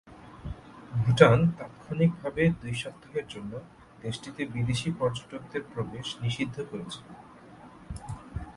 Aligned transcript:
ভুটান 0.95 1.39
তাৎক্ষণিকভাবে 1.57 2.43
দুই 2.61 2.73
সপ্তাহের 2.73 3.25
জন্য 3.29 3.53
দেশটিতে 4.01 4.41
বিদেশী 4.45 4.89
পর্যটকদের 4.99 5.63
প্রবেশ 5.73 6.07
নিষিদ্ধ 6.21 6.55
করেছিল। 6.71 7.07